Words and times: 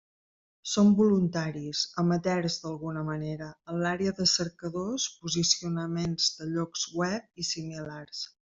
Som 0.69 0.87
voluntaris, 0.99 1.81
amateurs 2.03 2.57
d'alguna 2.63 3.03
manera, 3.11 3.51
en 3.75 3.79
l'àrea 3.85 4.15
de 4.23 4.27
cercadors, 4.33 5.07
posicionaments 5.21 6.35
de 6.41 6.53
llocs 6.57 6.91
web 7.05 7.43
i 7.45 7.51
similars. 7.55 8.29